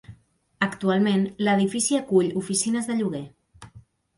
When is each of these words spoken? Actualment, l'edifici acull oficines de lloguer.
Actualment, 0.67 1.27
l'edifici 1.47 1.99
acull 1.99 2.33
oficines 2.41 2.91
de 2.93 2.99
lloguer. 3.03 3.25